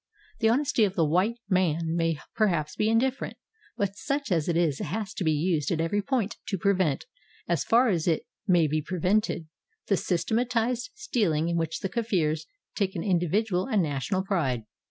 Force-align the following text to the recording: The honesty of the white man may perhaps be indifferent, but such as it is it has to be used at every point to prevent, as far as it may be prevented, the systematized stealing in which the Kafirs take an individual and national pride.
The 0.39 0.49
honesty 0.49 0.83
of 0.83 0.95
the 0.95 1.05
white 1.05 1.35
man 1.47 1.95
may 1.95 2.17
perhaps 2.33 2.75
be 2.75 2.89
indifferent, 2.89 3.37
but 3.77 3.95
such 3.95 4.31
as 4.31 4.49
it 4.49 4.57
is 4.57 4.81
it 4.81 4.85
has 4.85 5.13
to 5.13 5.23
be 5.23 5.31
used 5.31 5.69
at 5.69 5.79
every 5.79 6.01
point 6.01 6.37
to 6.47 6.57
prevent, 6.57 7.05
as 7.47 7.63
far 7.63 7.87
as 7.87 8.07
it 8.07 8.23
may 8.47 8.65
be 8.65 8.81
prevented, 8.81 9.45
the 9.85 9.97
systematized 9.97 10.89
stealing 10.95 11.49
in 11.49 11.55
which 11.55 11.81
the 11.81 11.87
Kafirs 11.89 12.47
take 12.73 12.95
an 12.95 13.03
individual 13.03 13.67
and 13.67 13.83
national 13.83 14.23
pride. 14.23 14.63